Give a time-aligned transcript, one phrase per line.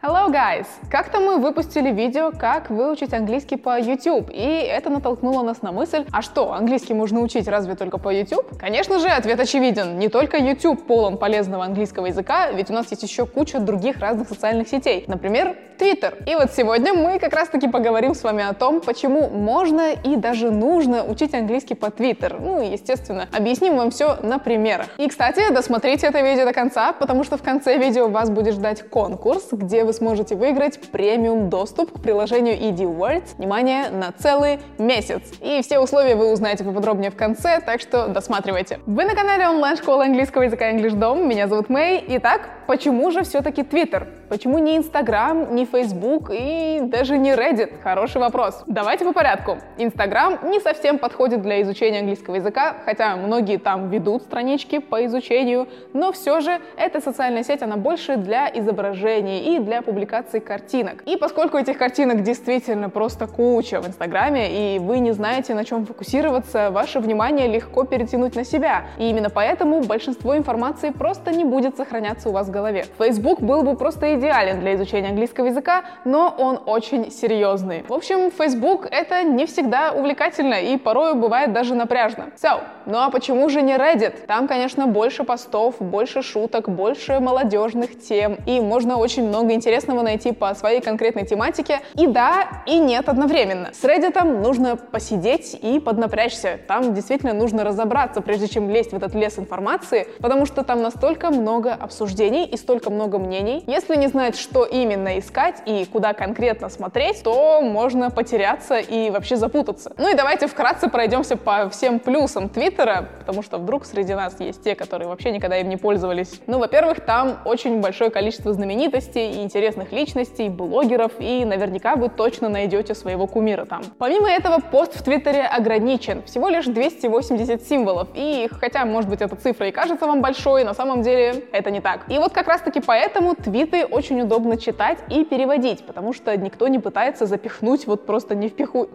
[0.00, 0.66] Hello, guys!
[0.92, 6.06] Как-то мы выпустили видео, как выучить английский по YouTube, и это натолкнуло нас на мысль,
[6.12, 8.56] а что, английский можно учить разве только по YouTube?
[8.60, 9.98] Конечно же, ответ очевиден.
[9.98, 14.28] Не только YouTube полон полезного английского языка, ведь у нас есть еще куча других разных
[14.28, 15.02] социальных сетей.
[15.08, 16.22] Например, Twitter.
[16.26, 20.50] И вот сегодня мы как раз-таки поговорим с вами о том, почему можно и даже
[20.50, 22.36] нужно учить английский по Twitter.
[22.40, 24.86] Ну и, естественно, объясним вам все на примерах.
[24.98, 28.88] И, кстати, досмотрите это видео до конца, потому что в конце видео вас будет ждать
[28.88, 35.22] конкурс, где вы сможете выиграть премиум доступ к приложению ED Words, внимание, на целый месяц.
[35.40, 38.80] И все условия вы узнаете поподробнее в конце, так что досматривайте.
[38.84, 42.04] Вы на канале онлайн-школы английского языка English Dom, меня зовут Мэй.
[42.06, 44.06] Итак, почему же все-таки Twitter?
[44.28, 47.82] Почему не Instagram, не Facebook и даже не Reddit?
[47.82, 48.62] Хороший вопрос.
[48.66, 49.56] Давайте по порядку.
[49.78, 55.66] Instagram не совсем подходит для изучения английского языка, хотя многие там ведут странички по изучению,
[55.94, 61.02] но все же эта социальная сеть, она больше для изображений и для публикации картинок.
[61.06, 65.86] И поскольку этих картинок действительно просто куча в Инстаграме, и вы не знаете, на чем
[65.86, 68.82] фокусироваться, ваше внимание легко перетянуть на себя.
[68.98, 72.84] И именно поэтому большинство информации просто не будет сохраняться у вас в голове.
[72.98, 77.84] Facebook был бы просто идеален для изучения английского языка, но он очень серьезный.
[77.88, 82.30] В общем, Facebook это не всегда увлекательно и порою бывает даже напряжно.
[82.36, 84.26] So, ну а почему же не Reddit?
[84.26, 90.32] Там, конечно, больше постов, больше шуток, больше молодежных тем, и можно очень много интересного найти
[90.32, 91.80] по своей конкретной тематике.
[91.94, 93.70] И да, и нет одновременно.
[93.72, 96.58] С Reddit нужно посидеть и поднапрячься.
[96.66, 101.30] Там действительно нужно разобраться, прежде чем лезть в этот лес информации, потому что там настолько
[101.30, 103.62] много обсуждений и столько много мнений.
[103.66, 109.36] Если не знать, что именно искать и куда конкретно смотреть, то можно потеряться и вообще
[109.36, 109.92] запутаться.
[109.98, 114.62] Ну и давайте вкратце пройдемся по всем плюсам Твиттера, потому что вдруг среди нас есть
[114.62, 116.40] те, которые вообще никогда им не пользовались.
[116.46, 122.48] Ну, во-первых, там очень большое количество знаменитостей и интересных личностей, блогеров, и наверняка вы точно
[122.48, 123.82] найдете своего кумира там.
[123.98, 129.36] Помимо этого, пост в Твиттере ограничен, всего лишь 280 символов, и хотя, может быть, эта
[129.36, 132.00] цифра и кажется вам большой, на самом деле это не так.
[132.08, 136.78] И вот как раз-таки поэтому твиты очень удобно читать и переводить, потому что никто не
[136.78, 138.88] пытается запихнуть вот просто не впиху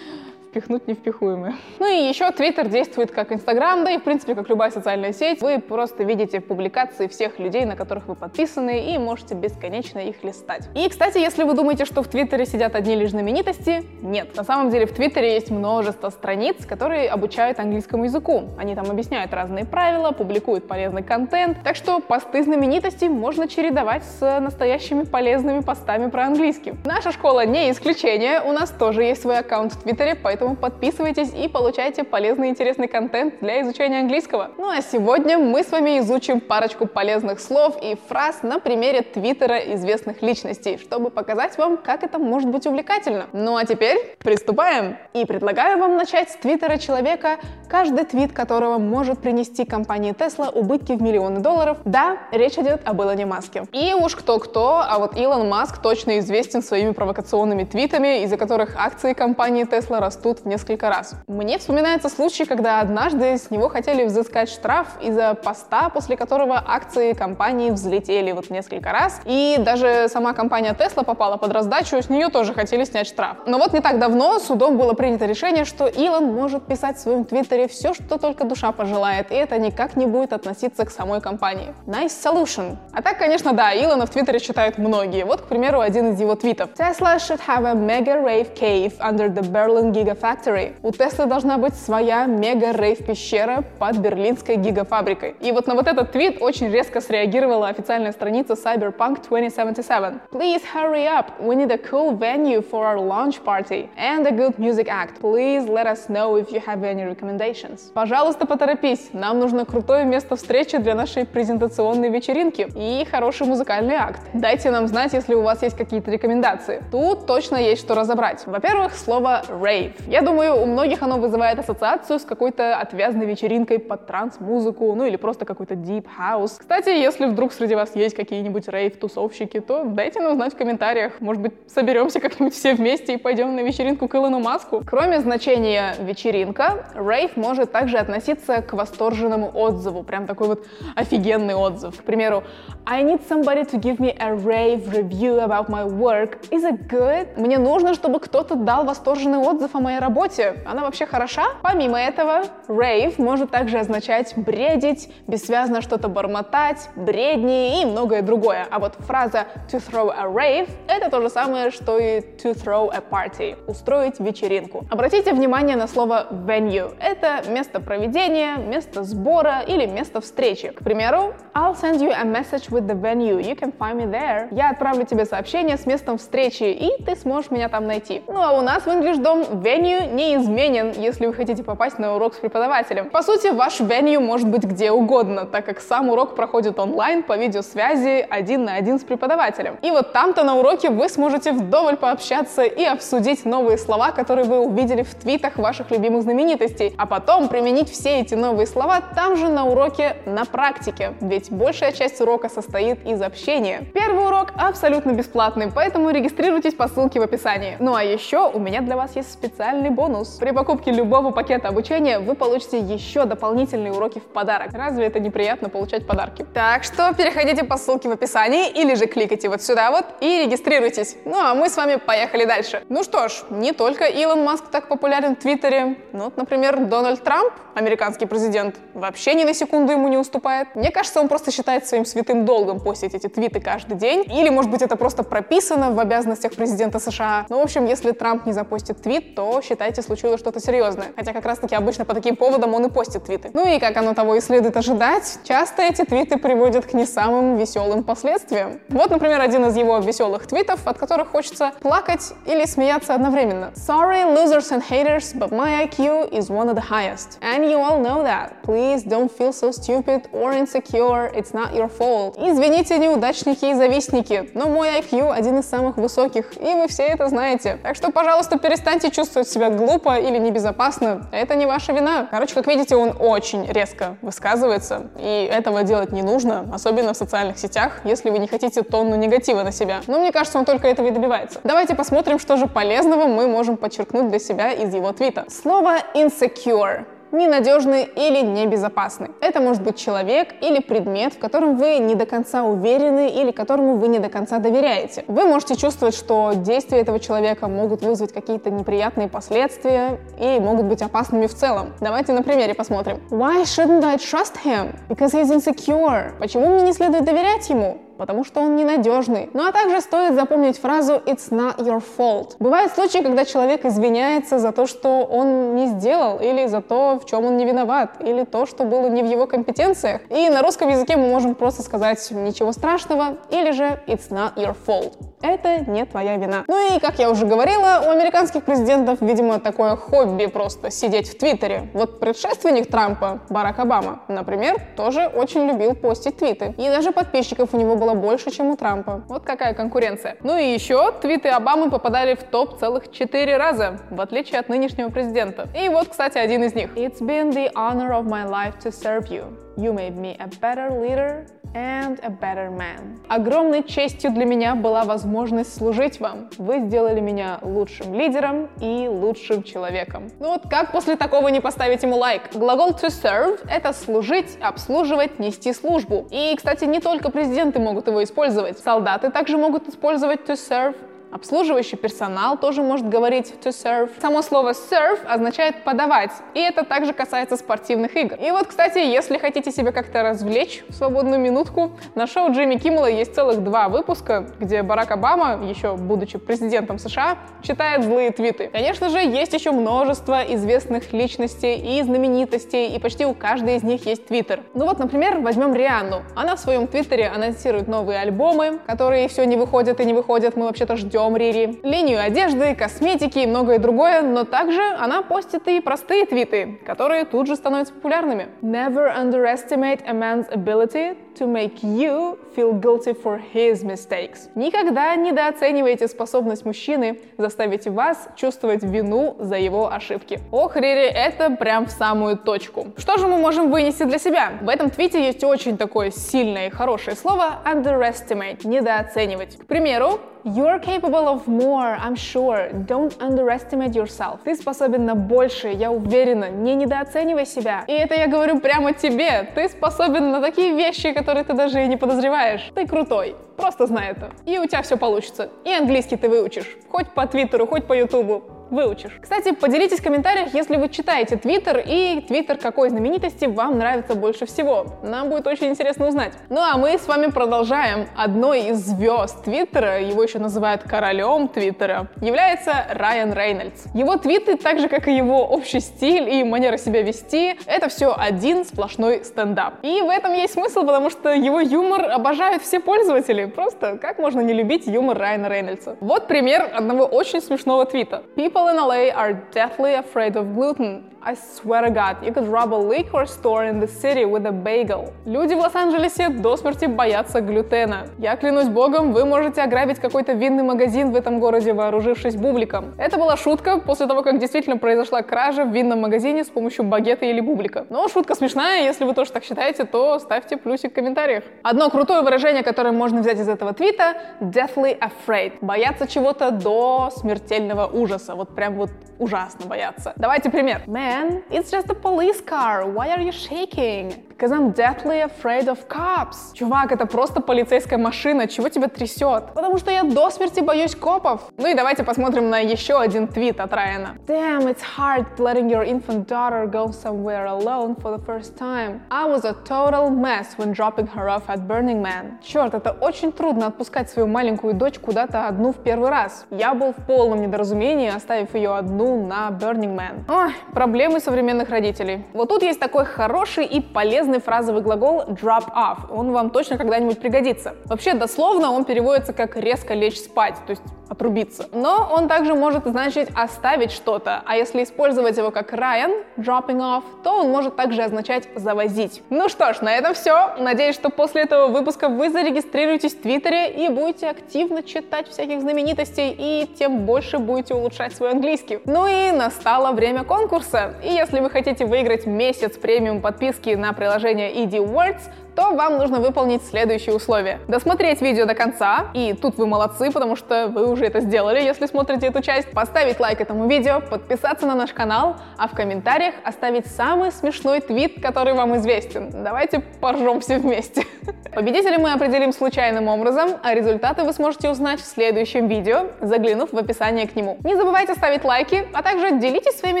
[0.50, 1.54] впихнуть невпихуемое.
[1.78, 5.40] Ну и еще Twitter действует как Instagram, да и в принципе как любая социальная сеть.
[5.40, 10.68] Вы просто видите публикации всех людей, на которых вы подписаны, и можете бесконечно их листать.
[10.74, 14.36] И, кстати, если вы думаете, что в Твиттере сидят одни лишь знаменитости, нет.
[14.36, 18.50] На самом деле в Твиттере есть множество страниц, которые обучают английскому языку.
[18.58, 24.40] Они там объясняют разные правила, публикуют полезный контент, так что посты знаменитостей можно чередовать с
[24.40, 26.74] настоящими полезными постами про английский.
[26.84, 31.32] Наша школа не исключение, у нас тоже есть свой аккаунт в Твиттере, поэтому поэтому подписывайтесь
[31.34, 34.50] и получайте полезный и интересный контент для изучения английского.
[34.56, 39.58] Ну а сегодня мы с вами изучим парочку полезных слов и фраз на примере твиттера
[39.74, 43.26] известных личностей, чтобы показать вам, как это может быть увлекательно.
[43.34, 44.96] Ну а теперь приступаем!
[45.12, 47.36] И предлагаю вам начать с твиттера человека,
[47.68, 51.78] каждый твит которого может принести компании Tesla убытки в миллионы долларов.
[51.84, 53.64] Да, речь идет об Илоне Маске.
[53.72, 59.12] И уж кто-кто, а вот Илон Маск точно известен своими провокационными твитами, из-за которых акции
[59.12, 61.14] компании Tesla растут растут в несколько раз.
[61.26, 67.12] Мне вспоминается случай, когда однажды с него хотели взыскать штраф из-за поста, после которого акции
[67.12, 69.20] компании взлетели вот несколько раз.
[69.24, 73.38] И даже сама компания Tesla попала под раздачу, с нее тоже хотели снять штраф.
[73.46, 77.24] Но вот не так давно судом было принято решение, что Илон может писать в своем
[77.24, 81.74] твиттере все, что только душа пожелает, и это никак не будет относиться к самой компании.
[81.86, 82.76] Nice solution.
[82.92, 85.24] А так, конечно, да, Илона в твиттере читают многие.
[85.24, 86.70] Вот, к примеру, один из его твитов.
[86.76, 90.74] Tesla should have a mega rave cave under the Berlin Giga Gigafactory.
[90.82, 95.34] У Теслы должна быть своя мега-рейв-пещера под берлинской гигафабрикой.
[95.40, 100.20] И вот на вот этот твит очень резко среагировала официальная страница Cyberpunk 2077.
[100.30, 104.58] Please hurry up, we need a cool venue for our launch party and a good
[104.58, 105.20] music act.
[105.20, 107.90] Please let us know if you have any recommendations.
[107.94, 114.20] Пожалуйста, поторопись, нам нужно крутое место встречи для нашей презентационной вечеринки и хороший музыкальный акт.
[114.34, 116.82] Дайте нам знать, если у вас есть какие-то рекомендации.
[116.90, 118.46] Тут точно есть что разобрать.
[118.46, 119.94] Во-первых, слово rave.
[120.10, 125.14] Я думаю, у многих оно вызывает ассоциацию с какой-то отвязной вечеринкой под транс-музыку, ну или
[125.14, 126.54] просто какой-то deep house.
[126.58, 131.20] Кстати, если вдруг среди вас есть какие-нибудь рейв-тусовщики, то дайте нам знать в комментариях.
[131.20, 134.82] Может быть, соберемся как-нибудь все вместе и пойдем на вечеринку к Илону Маску.
[134.84, 140.02] Кроме значения вечеринка, рейв может также относиться к восторженному отзыву.
[140.02, 140.66] Прям такой вот
[140.96, 142.00] офигенный отзыв.
[142.00, 142.42] К примеру,
[142.84, 146.40] I need somebody to give me a rave review about my work.
[146.50, 147.40] Is it good?
[147.40, 150.56] Мне нужно, чтобы кто-то дал восторженный отзыв о моей работе.
[150.64, 151.44] Она вообще хороша?
[151.62, 158.66] Помимо этого, rave может также означать бредить, бессвязно что-то бормотать, бредни и многое другое.
[158.70, 162.90] А вот фраза to throw a rave— это то же самое, что и to throw
[162.90, 164.84] a party— устроить вечеринку.
[164.90, 166.94] Обратите внимание на слово venue.
[167.00, 170.68] Это место проведения, место сбора или место встречи.
[170.68, 173.38] К примеру, I'll send you a message with the venue.
[173.40, 174.48] You can find me there.
[174.50, 178.22] Я отправлю тебе сообщение с местом встречи, и ты сможешь меня там найти.
[178.26, 182.34] Ну а у нас в English Dom venue неизменен, если вы хотите попасть на урок
[182.34, 183.10] с преподавателем.
[183.10, 187.36] По сути, ваш venue может быть где угодно, так как сам урок проходит онлайн по
[187.36, 189.78] видеосвязи один на один с преподавателем.
[189.82, 194.60] И вот там-то на уроке вы сможете вдоволь пообщаться и обсудить новые слова, которые вы
[194.60, 199.48] увидели в твитах ваших любимых знаменитостей, а потом применить все эти новые слова там же
[199.48, 203.82] на уроке на практике, ведь большая часть урока состоит из общения.
[203.94, 207.76] Первый урок абсолютно бесплатный, поэтому регистрируйтесь по ссылке в описании.
[207.78, 209.32] Ну а еще у меня для вас есть
[209.80, 210.36] специальный бонус.
[210.38, 214.68] При покупке любого пакета обучения вы получите еще дополнительные уроки в подарок.
[214.72, 216.46] Разве это неприятно получать подарки?
[216.54, 221.16] Так что переходите по ссылке в описании или же кликайте вот сюда вот и регистрируйтесь.
[221.24, 222.82] Ну а мы с вами поехали дальше.
[222.88, 225.96] Ну что ж, не только Илон Маск так популярен в Твиттере.
[226.12, 230.68] Ну вот, например, Дональд Трамп, американский президент, вообще ни на секунду ему не уступает.
[230.74, 234.24] Мне кажется, он просто считает своим святым долгом постить эти твиты каждый день.
[234.30, 237.46] Или, может быть, это просто прописано в обязанностях президента США.
[237.48, 241.12] Ну, в общем, если Трамп не запостит твит, то считайте, случилось что-то серьезное.
[241.16, 243.50] Хотя как раз-таки обычно по таким поводам он и постит твиты.
[243.54, 247.56] Ну и как оно того и следует ожидать, часто эти твиты приводят к не самым
[247.56, 248.80] веселым последствиям.
[248.88, 253.72] Вот, например, один из его веселых твитов, от которых хочется плакать или смеяться одновременно.
[253.76, 257.38] Sorry, losers and haters, but my IQ is one of the highest.
[257.40, 258.62] And you all know that.
[258.64, 262.36] Please don't feel so stupid or insecure, it's not your fault.
[262.38, 267.28] Извините, неудачники и завистники, но мой IQ один из самых высоких, и вы все это
[267.28, 267.78] знаете.
[267.84, 271.28] Так что, пожалуйста, перестаньте чувствовать себя глупо или небезопасно.
[271.32, 272.28] Это не ваша вина.
[272.30, 277.58] Короче, как видите, он очень резко высказывается, и этого делать не нужно, особенно в социальных
[277.58, 280.00] сетях, если вы не хотите тонну негатива на себя.
[280.06, 281.60] Но мне кажется, он только этого и добивается.
[281.64, 285.44] Давайте посмотрим, что же полезного мы можем подчеркнуть для себя из его твита.
[285.48, 289.30] Слово insecure ненадежный или небезопасный.
[289.40, 293.96] Это может быть человек или предмет, в котором вы не до конца уверены или которому
[293.96, 295.24] вы не до конца доверяете.
[295.28, 301.02] Вы можете чувствовать, что действия этого человека могут вызвать какие-то неприятные последствия и могут быть
[301.02, 301.92] опасными в целом.
[302.00, 303.20] Давайте на примере посмотрим.
[303.30, 304.94] Why shouldn't I trust him?
[305.08, 306.32] Because he's insecure.
[306.38, 307.98] Почему мне не следует доверять ему?
[308.20, 309.48] Потому что он ненадежный.
[309.54, 312.56] Ну а также стоит запомнить фразу «it's not your fault».
[312.58, 317.24] Бывают случаи, когда человек извиняется за то, что он не сделал, или за то, в
[317.24, 320.20] чем он не виноват, или то, что было не в его компетенциях.
[320.28, 324.76] И на русском языке мы можем просто сказать «ничего страшного» или же «it's not your
[324.86, 325.29] fault».
[325.42, 326.64] Это не твоя вина.
[326.68, 331.38] Ну и, как я уже говорила, у американских президентов, видимо, такое хобби просто сидеть в
[331.38, 331.88] Твиттере.
[331.94, 336.74] Вот предшественник Трампа, Барак Обама, например, тоже очень любил постить твиты.
[336.76, 339.22] И даже подписчиков у него было больше, чем у Трампа.
[339.28, 340.36] Вот какая конкуренция.
[340.42, 345.08] Ну и еще твиты Обамы попадали в топ целых четыре раза, в отличие от нынешнего
[345.08, 345.68] президента.
[345.74, 346.90] И вот, кстати, один из них.
[346.96, 349.44] It's been the honor of my life to serve you.
[349.76, 353.20] You made me a better leader and a better man.
[353.28, 356.48] Огромной честью для меня была возможность служить вам.
[356.58, 360.30] Вы сделали меня лучшим лидером и лучшим человеком.
[360.40, 362.42] Ну вот как после такого не поставить ему лайк?
[362.54, 366.26] Глагол to serve— это служить, обслуживать, нести службу.
[366.30, 368.78] И, кстати, не только президенты могут его использовать.
[368.78, 370.96] Солдаты также могут использовать to serve,
[371.32, 374.10] Обслуживающий персонал тоже может говорить to serve.
[374.20, 378.34] Само слово serve означает подавать, и это также касается спортивных игр.
[378.34, 383.06] И вот, кстати, если хотите себя как-то развлечь в свободную минутку, на шоу Джимми Киммела
[383.06, 388.68] есть целых два выпуска, где Барак Обама, еще будучи президентом США, читает злые твиты.
[388.72, 394.04] Конечно же, есть еще множество известных личностей и знаменитостей, и почти у каждой из них
[394.04, 394.62] есть твиттер.
[394.74, 396.22] Ну вот, например, возьмем Рианну.
[396.34, 400.66] Она в своем твиттере анонсирует новые альбомы, которые все не выходят и не выходят, мы
[400.66, 401.80] вообще-то ждем ждем Рири.
[401.82, 407.46] Линию одежды, косметики и многое другое, но также она постит и простые твиты, которые тут
[407.46, 408.48] же становятся популярными.
[408.62, 414.48] Never underestimate a man's ability to make you feel guilty for his mistakes.
[414.54, 420.40] Никогда недооценивайте способность мужчины заставить вас чувствовать вину за его ошибки.
[420.50, 422.88] Ох, Рири, это прям в самую точку.
[422.96, 424.52] Что же мы можем вынести для себя?
[424.60, 429.58] В этом твите есть очень такое сильное и хорошее слово underestimate, недооценивать.
[429.58, 432.72] К примеру, You're capable of more, I'm sure.
[432.72, 434.40] Don't underestimate yourself.
[434.44, 436.48] Ты способен на большее, я уверена.
[436.48, 437.84] Не недооценивай себя.
[437.86, 439.50] И это я говорю прямо тебе.
[439.54, 442.70] Ты способен на такие вещи, которые ты даже и не подозреваешь.
[442.74, 443.36] Ты крутой.
[443.58, 444.30] Просто знай это.
[444.46, 445.50] И у тебя все получится.
[445.64, 446.78] И английский ты выучишь.
[446.90, 448.59] Хоть по Твиттеру, хоть по Ютубу.
[448.70, 449.18] Выучишь.
[449.20, 454.46] Кстати, поделитесь в комментариях, если вы читаете Твиттер и Твиттер какой знаменитости вам нравится больше
[454.46, 454.86] всего.
[455.02, 456.32] Нам будет очень интересно узнать.
[456.48, 458.08] Ну а мы с вами продолжаем.
[458.16, 463.86] Одной из звезд Твиттера, его еще называют королем Твиттера, является Райан Рейнольдс.
[463.94, 468.14] Его твиты, так же как и его общий стиль и манера себя вести, это все
[468.16, 469.74] один сплошной стендап.
[469.82, 473.46] И в этом есть смысл, потому что его юмор обожают все пользователи.
[473.46, 475.96] Просто как можно не любить юмор Райана Рейнольдса?
[476.00, 478.22] Вот пример одного очень смешного твита.
[478.36, 481.10] People in LA are deathly afraid of gluten.
[481.22, 484.52] I swear to God, you could rob a liquor store in the city with a
[484.52, 485.12] bagel.
[485.26, 488.06] Люди в Лос-Анджелесе до смерти боятся глютена.
[488.16, 492.94] Я клянусь богом, вы можете ограбить какой-то винный магазин в этом городе, вооружившись бубликом.
[492.96, 497.26] Это была шутка после того, как действительно произошла кража в винном магазине с помощью багета
[497.26, 497.84] или бублика.
[497.90, 501.44] Но шутка смешная, если вы тоже так считаете, то ставьте плюсик в комментариях.
[501.62, 505.52] Одно крутое выражение, которое можно взять из этого твита— deathly afraid.
[505.60, 508.34] Бояться чего-то до смертельного ужаса.
[508.34, 510.14] Вот прям вот ужасно бояться.
[510.16, 510.80] Давайте пример.
[510.86, 512.76] Man, man, it's just a police car.
[512.96, 514.04] Why are you shaking?
[514.30, 516.54] Because I'm deathly afraid of cops.
[516.54, 518.48] Чувак, это просто полицейская машина.
[518.48, 519.52] Чего тебя трясет?
[519.54, 521.40] Потому что я до смерти боюсь копов.
[521.58, 524.16] Ну и давайте посмотрим на еще один твит от Райана.
[524.26, 529.02] Damn, it's hard letting your infant daughter go somewhere alone for the first time.
[529.10, 532.38] I was a total mess when dropping her off at Burning Man.
[532.42, 536.46] Черт, это очень трудно отпускать свою маленькую дочь куда-то одну в первый раз.
[536.50, 540.24] Я был в полном недоразумении, оставив ее одну на Burning Man.
[540.28, 542.26] Ой, проблема проблемы современных родителей.
[542.34, 545.98] Вот тут есть такой хороший и полезный фразовый глагол drop off.
[546.10, 547.74] Он вам точно когда-нибудь пригодится.
[547.86, 551.68] Вообще, дословно он переводится как резко лечь спать, то есть отрубиться.
[551.72, 557.02] Но он также может значить оставить что-то, а если использовать его как Ryan, dropping off,
[557.24, 559.22] то он может также означать завозить.
[559.28, 560.54] Ну что ж, на этом все.
[560.58, 566.34] Надеюсь, что после этого выпуска вы зарегистрируетесь в Твиттере и будете активно читать всяких знаменитостей,
[566.38, 568.78] и тем больше будете улучшать свой английский.
[568.84, 570.89] Ну и настало время конкурса.
[571.02, 576.20] И если вы хотите выиграть месяц премиум подписки на приложение ED Words, то вам нужно
[576.20, 577.60] выполнить следующие условия.
[577.68, 581.86] Досмотреть видео до конца, и тут вы молодцы, потому что вы уже это сделали, если
[581.86, 586.86] смотрите эту часть, поставить лайк этому видео, подписаться на наш канал, а в комментариях оставить
[586.86, 589.30] самый смешной твит, который вам известен.
[589.30, 591.04] Давайте поржем все вместе.
[591.54, 596.78] Победителя мы определим случайным образом, а результаты вы сможете узнать в следующем видео, заглянув в
[596.78, 597.58] описание к нему.
[597.64, 600.00] Не забывайте ставить лайки, а также делитесь своими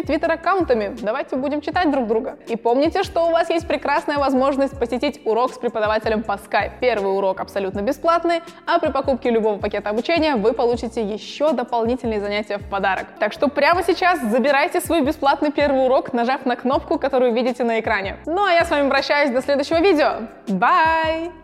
[0.00, 0.79] твиттер-аккаунтами.
[0.88, 2.38] Давайте будем читать друг друга.
[2.46, 6.72] И помните, что у вас есть прекрасная возможность посетить урок с преподавателем по Skype.
[6.80, 12.58] Первый урок абсолютно бесплатный, а при покупке любого пакета обучения вы получите еще дополнительные занятия
[12.58, 13.06] в подарок.
[13.18, 17.80] Так что прямо сейчас забирайте свой бесплатный первый урок, нажав на кнопку, которую видите на
[17.80, 18.16] экране.
[18.26, 20.28] Ну а я с вами прощаюсь до следующего видео.
[20.46, 21.40] Bye!